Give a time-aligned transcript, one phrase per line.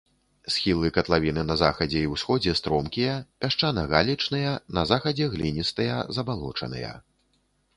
[0.53, 6.91] Схілы катлавіны на захадзе і ўсходзе стромкія, пясчана-галечныя, на захадзе гліністыя, забалочаныя.